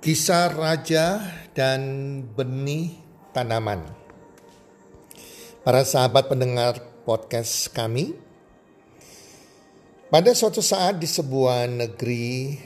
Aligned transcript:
Kisah 0.00 0.48
Raja 0.56 1.20
dan 1.52 1.80
Benih 2.32 2.96
Tanaman. 3.36 3.84
Para 5.60 5.84
sahabat 5.84 6.24
pendengar 6.24 6.80
podcast 7.04 7.68
kami, 7.68 8.16
pada 10.08 10.32
suatu 10.32 10.64
saat 10.64 10.96
di 10.96 11.04
sebuah 11.04 11.68
negeri 11.68 12.56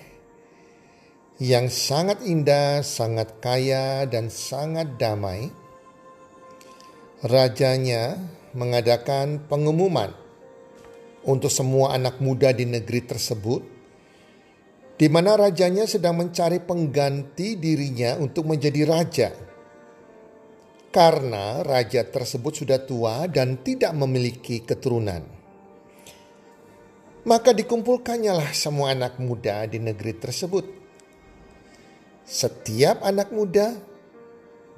yang 1.43 1.67
sangat 1.67 2.23
indah, 2.23 2.87
sangat 2.87 3.43
kaya, 3.43 4.07
dan 4.07 4.31
sangat 4.31 4.95
damai, 4.95 5.51
rajanya 7.27 8.15
mengadakan 8.55 9.43
pengumuman 9.51 10.15
untuk 11.27 11.51
semua 11.51 11.99
anak 11.99 12.23
muda 12.23 12.55
di 12.55 12.62
negeri 12.62 13.03
tersebut 13.03 13.73
di 14.95 15.11
mana 15.11 15.34
rajanya 15.34 15.91
sedang 15.91 16.23
mencari 16.23 16.62
pengganti 16.62 17.59
dirinya 17.59 18.14
untuk 18.19 18.47
menjadi 18.47 18.83
raja. 18.87 19.28
Karena 20.95 21.59
raja 21.67 22.06
tersebut 22.06 22.62
sudah 22.62 22.78
tua 22.87 23.27
dan 23.27 23.59
tidak 23.67 23.91
memiliki 23.98 24.62
keturunan. 24.62 25.27
Maka 27.27 27.50
dikumpulkannya 27.50 28.31
lah 28.31 28.50
semua 28.55 28.95
anak 28.95 29.19
muda 29.19 29.67
di 29.67 29.83
negeri 29.83 30.15
tersebut. 30.15 30.67
Setiap 32.22 33.03
anak 33.03 33.34
muda 33.34 33.75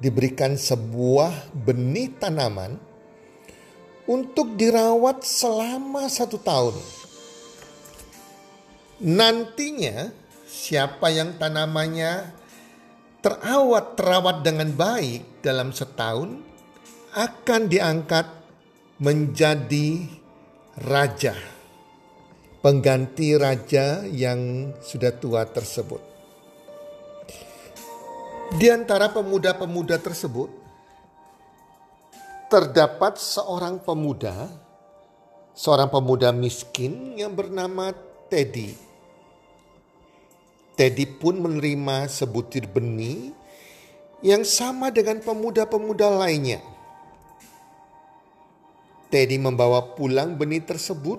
diberikan 0.01 0.57
sebuah 0.57 1.53
benih 1.53 2.17
tanaman 2.17 2.81
untuk 4.09 4.57
dirawat 4.57 5.21
selama 5.21 6.09
satu 6.09 6.41
tahun 6.41 6.75
Nantinya 8.97 10.09
siapa 10.49 11.13
yang 11.13 11.37
tanamannya 11.37 12.33
terawat 13.21 13.93
terawat 13.93 14.41
dengan 14.41 14.73
baik 14.73 15.45
dalam 15.45 15.69
setahun 15.69 16.41
akan 17.13 17.61
diangkat 17.69 18.25
menjadi 18.97 20.01
raja. 20.81 21.37
Pengganti 22.57 23.37
raja 23.37 24.01
yang 24.09 24.73
sudah 24.81 25.13
tua 25.13 25.45
tersebut. 25.45 26.01
Di 28.57 28.73
antara 28.73 29.13
pemuda-pemuda 29.13 30.01
tersebut 30.01 30.49
terdapat 32.49 33.21
seorang 33.21 33.77
pemuda, 33.77 34.49
seorang 35.53 35.85
pemuda 35.93 36.33
miskin 36.33 37.13
yang 37.13 37.37
bernama 37.37 37.93
Teddy. 38.25 38.86
Teddy 40.77 41.09
pun 41.09 41.41
menerima 41.41 42.05
sebutir 42.05 42.69
benih 42.69 43.33
yang 44.21 44.45
sama 44.45 44.93
dengan 44.93 45.17
pemuda-pemuda 45.25 46.05
lainnya. 46.05 46.61
Teddy 49.09 49.41
membawa 49.41 49.97
pulang 49.97 50.37
benih 50.37 50.61
tersebut 50.61 51.17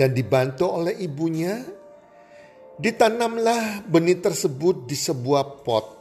dan 0.00 0.16
dibantu 0.16 0.64
oleh 0.64 0.96
ibunya. 0.96 1.60
Ditanamlah 2.80 3.84
benih 3.84 4.20
tersebut 4.24 4.88
di 4.88 4.96
sebuah 4.96 5.60
pot. 5.60 5.96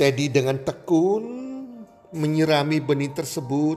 Teddy 0.00 0.32
dengan 0.32 0.56
tekun 0.64 1.24
menyirami 2.16 2.80
benih 2.80 3.12
tersebut. 3.12 3.76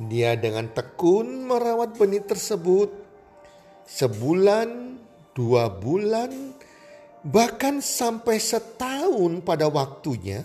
Dia 0.00 0.32
dengan 0.32 0.72
tekun 0.72 1.44
merawat 1.44 1.92
benih 1.96 2.24
tersebut. 2.24 2.88
Sebulan 3.88 5.00
dua 5.38 5.70
bulan, 5.70 6.58
bahkan 7.22 7.78
sampai 7.78 8.42
setahun 8.42 9.38
pada 9.46 9.70
waktunya, 9.70 10.42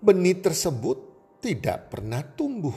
benih 0.00 0.40
tersebut 0.40 0.96
tidak 1.44 1.92
pernah 1.92 2.24
tumbuh. 2.24 2.72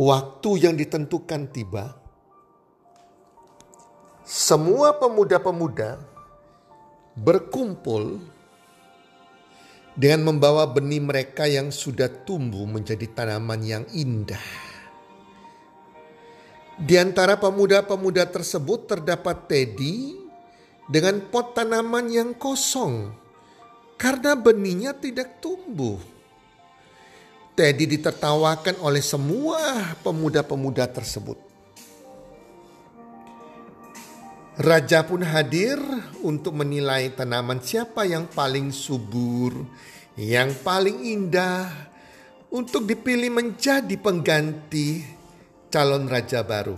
Waktu 0.00 0.50
yang 0.64 0.80
ditentukan 0.80 1.52
tiba, 1.52 1.92
semua 4.24 4.96
pemuda-pemuda 4.96 6.00
berkumpul 7.20 8.16
dengan 9.92 10.32
membawa 10.32 10.64
benih 10.64 11.04
mereka 11.04 11.44
yang 11.44 11.68
sudah 11.68 12.08
tumbuh 12.24 12.64
menjadi 12.64 13.04
tanaman 13.12 13.60
yang 13.60 13.84
indah. 13.92 14.69
Di 16.80 16.96
antara 16.96 17.36
pemuda-pemuda 17.36 18.24
tersebut 18.24 18.88
terdapat 18.88 19.44
Teddy 19.44 20.16
dengan 20.88 21.20
pot 21.28 21.52
tanaman 21.52 22.08
yang 22.08 22.32
kosong 22.32 23.12
karena 24.00 24.32
benihnya 24.32 24.96
tidak 24.96 25.44
tumbuh. 25.44 26.00
Teddy 27.52 27.84
ditertawakan 27.84 28.80
oleh 28.80 29.04
semua 29.04 29.92
pemuda-pemuda 30.00 30.88
tersebut. 30.88 31.36
Raja 34.56 35.04
pun 35.04 35.20
hadir 35.20 35.76
untuk 36.24 36.56
menilai 36.56 37.12
tanaman 37.12 37.60
siapa 37.60 38.08
yang 38.08 38.24
paling 38.24 38.72
subur, 38.72 39.52
yang 40.16 40.56
paling 40.64 41.04
indah, 41.04 41.68
untuk 42.48 42.88
dipilih 42.88 43.28
menjadi 43.28 43.96
pengganti 44.00 45.19
calon 45.70 46.10
raja 46.10 46.42
baru. 46.42 46.76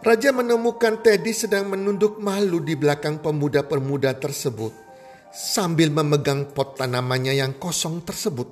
Raja 0.00 0.32
menemukan 0.32 1.04
Teddy 1.04 1.36
sedang 1.36 1.68
menunduk 1.68 2.16
malu 2.16 2.64
di 2.64 2.72
belakang 2.72 3.20
pemuda-pemuda 3.20 4.16
tersebut 4.16 4.72
sambil 5.28 5.92
memegang 5.92 6.48
pot 6.56 6.80
tanamannya 6.80 7.36
yang 7.36 7.52
kosong 7.60 8.00
tersebut. 8.00 8.48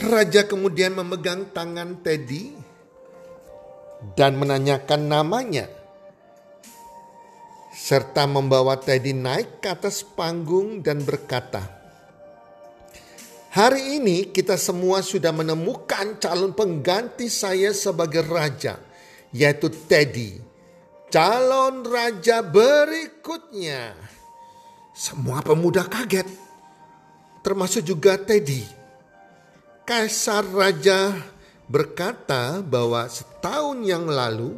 Raja 0.00 0.48
kemudian 0.48 0.96
memegang 0.96 1.52
tangan 1.52 2.00
Teddy 2.00 2.56
dan 4.16 4.40
menanyakan 4.40 5.08
namanya 5.08 5.68
serta 7.76 8.24
membawa 8.24 8.80
Teddy 8.80 9.12
naik 9.12 9.60
ke 9.60 9.68
atas 9.68 10.00
panggung 10.00 10.80
dan 10.80 11.04
berkata, 11.04 11.75
Hari 13.56 13.96
ini 13.96 14.28
kita 14.28 14.60
semua 14.60 15.00
sudah 15.00 15.32
menemukan 15.32 16.20
calon 16.20 16.52
pengganti 16.52 17.32
saya 17.32 17.72
sebagai 17.72 18.20
raja, 18.28 18.76
yaitu 19.32 19.72
Teddy. 19.72 20.36
Calon 21.08 21.80
raja 21.88 22.44
berikutnya. 22.44 23.96
Semua 24.92 25.40
pemuda 25.40 25.88
kaget, 25.88 26.28
termasuk 27.40 27.80
juga 27.80 28.20
Teddy. 28.20 28.60
Kaisar 29.88 30.44
Raja 30.52 31.16
berkata 31.64 32.60
bahwa 32.60 33.08
setahun 33.08 33.80
yang 33.88 34.04
lalu 34.04 34.52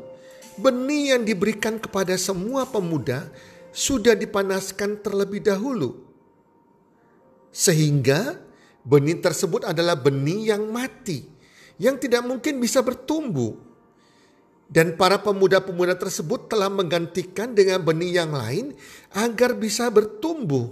benih 0.59 1.15
yang 1.15 1.23
diberikan 1.23 1.79
kepada 1.79 2.19
semua 2.19 2.67
pemuda 2.67 3.31
sudah 3.71 4.19
dipanaskan 4.19 4.99
terlebih 4.99 5.45
dahulu 5.45 6.03
Sehingga 7.53 8.48
benih 8.85 9.19
tersebut 9.19 9.67
adalah 9.67 9.99
benih 9.99 10.55
yang 10.55 10.69
mati, 10.71 11.27
yang 11.79 11.97
tidak 11.97 12.27
mungkin 12.27 12.59
bisa 12.63 12.83
bertumbuh. 12.83 13.55
Dan 14.69 15.01
para 15.01 15.17
pemuda-pemuda 15.25 15.97
tersebut 15.97 16.53
telah 16.53 16.69
menggantikan 16.69 17.57
dengan 17.57 17.81
benih 17.81 18.21
yang 18.21 18.37
lain 18.37 18.77
agar 19.17 19.57
bisa 19.57 19.89
bertumbuh. 19.89 20.69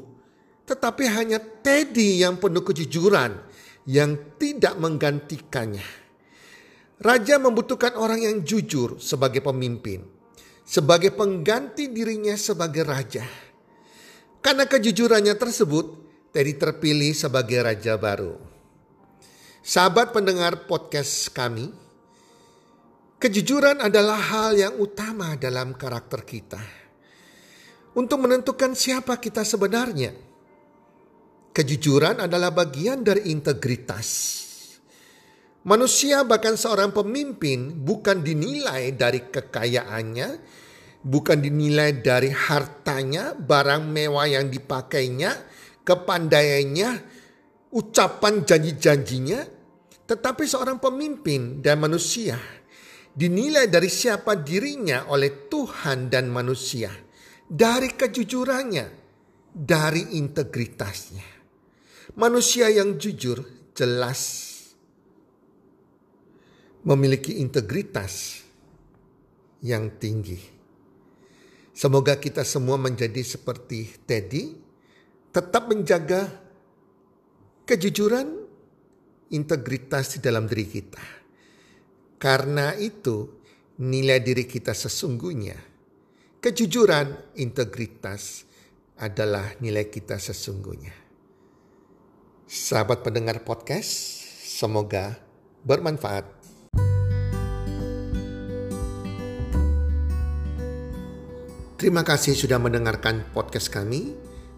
Tetapi 0.68 1.04
hanya 1.08 1.40
Teddy 1.40 2.20
yang 2.20 2.36
penuh 2.36 2.60
kejujuran 2.60 3.40
yang 3.88 4.36
tidak 4.36 4.76
menggantikannya. 4.76 5.86
Raja 7.00 7.40
membutuhkan 7.40 7.96
orang 7.96 8.20
yang 8.20 8.36
jujur 8.44 8.98
sebagai 9.00 9.40
pemimpin, 9.40 10.04
sebagai 10.66 11.14
pengganti 11.14 11.88
dirinya 11.88 12.34
sebagai 12.36 12.82
raja. 12.82 13.24
Karena 14.42 14.64
kejujurannya 14.64 15.34
tersebut, 15.38 16.05
Teddy 16.36 16.52
terpilih 16.60 17.16
sebagai 17.16 17.64
raja 17.64 17.96
baru. 17.96 18.36
Sahabat 19.64 20.12
pendengar 20.12 20.68
podcast 20.68 21.32
kami, 21.32 21.72
kejujuran 23.16 23.80
adalah 23.80 24.20
hal 24.20 24.52
yang 24.52 24.76
utama 24.76 25.32
dalam 25.40 25.72
karakter 25.72 26.28
kita. 26.28 26.60
Untuk 27.96 28.20
menentukan 28.20 28.76
siapa 28.76 29.16
kita 29.16 29.48
sebenarnya, 29.48 30.12
kejujuran 31.56 32.20
adalah 32.20 32.52
bagian 32.52 33.00
dari 33.00 33.32
integritas 33.32 34.44
Manusia 35.66 36.22
bahkan 36.22 36.54
seorang 36.54 36.92
pemimpin 36.92 37.80
bukan 37.80 38.22
dinilai 38.22 38.94
dari 38.94 39.24
kekayaannya, 39.32 40.28
bukan 41.02 41.42
dinilai 41.42 41.96
dari 42.04 42.30
hartanya, 42.30 43.34
barang 43.34 43.82
mewah 43.90 44.30
yang 44.30 44.46
dipakainya, 44.46 45.34
kepandaiannya, 45.86 46.90
ucapan 47.70 48.42
janji-janjinya, 48.42 49.40
tetapi 50.10 50.42
seorang 50.42 50.82
pemimpin 50.82 51.62
dan 51.62 51.78
manusia 51.78 52.34
dinilai 53.16 53.70
dari 53.72 53.88
siapa 53.88 54.36
dirinya 54.36 55.08
oleh 55.08 55.48
Tuhan 55.48 56.12
dan 56.12 56.28
manusia, 56.28 56.92
dari 57.48 57.96
kejujurannya, 57.96 58.86
dari 59.56 60.20
integritasnya. 60.20 61.24
Manusia 62.20 62.68
yang 62.68 63.00
jujur 63.00 63.40
jelas 63.72 64.52
memiliki 66.84 67.40
integritas 67.40 68.44
yang 69.64 69.96
tinggi. 69.96 70.38
Semoga 71.76 72.16
kita 72.16 72.44
semua 72.44 72.80
menjadi 72.80 73.20
seperti 73.20 74.00
Teddy, 74.04 74.65
tetap 75.36 75.68
menjaga 75.68 76.32
kejujuran, 77.68 78.24
integritas 79.36 80.16
di 80.16 80.24
dalam 80.24 80.48
diri 80.48 80.64
kita. 80.64 81.04
Karena 82.16 82.72
itu, 82.72 83.36
nilai 83.84 84.24
diri 84.24 84.48
kita 84.48 84.72
sesungguhnya, 84.72 85.60
kejujuran, 86.40 87.36
integritas 87.36 88.48
adalah 88.96 89.52
nilai 89.60 89.92
kita 89.92 90.16
sesungguhnya. 90.16 90.96
Sahabat 92.48 93.04
pendengar 93.04 93.44
podcast, 93.44 93.92
semoga 94.40 95.20
bermanfaat 95.68 96.32
Terima 101.76 102.00
kasih 102.00 102.32
sudah 102.32 102.56
mendengarkan 102.56 103.28
podcast 103.36 103.68
kami. 103.68 104.16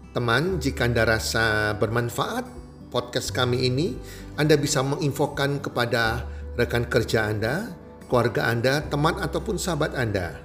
Teman, 0.09 0.57
jika 0.57 0.89
Anda 0.89 1.05
rasa 1.05 1.77
bermanfaat 1.77 2.41
podcast 2.89 3.29
kami 3.29 3.69
ini, 3.69 3.93
Anda 4.41 4.57
bisa 4.57 4.81
menginfokan 4.81 5.61
kepada 5.61 6.25
rekan 6.57 6.89
kerja 6.89 7.29
Anda, 7.29 7.69
keluarga 8.09 8.49
Anda, 8.49 8.81
teman 8.89 9.21
ataupun 9.21 9.61
sahabat 9.61 9.93
Anda. 9.93 10.41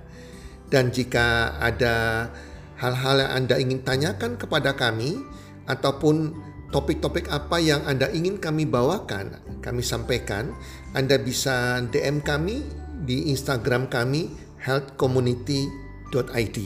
Dan 0.69 0.93
jika 0.93 1.57
ada 1.65 2.29
hal-hal 2.77 3.25
yang 3.25 3.33
Anda 3.33 3.57
ingin 3.57 3.81
tanyakan 3.81 4.37
kepada 4.37 4.77
kami 4.77 5.25
ataupun 5.65 6.37
topik-topik 6.69 7.33
apa 7.33 7.57
yang 7.57 7.89
Anda 7.89 8.13
ingin 8.13 8.37
kami 8.37 8.69
bawakan, 8.69 9.41
kami 9.65 9.81
sampaikan, 9.81 10.53
Anda 10.93 11.17
bisa 11.17 11.81
DM 11.89 12.21
kami 12.21 12.69
di 13.09 13.33
Instagram 13.33 13.89
kami 13.89 14.29
Health 14.61 15.01
Community 15.01 15.65
id. 16.13 16.59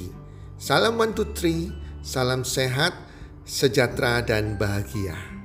Salam 0.58 0.98
one 0.98 1.14
two 1.14 1.30
three, 1.32 1.70
salam 2.02 2.42
sehat, 2.42 2.94
sejahtera 3.46 4.22
dan 4.24 4.58
bahagia. 4.58 5.37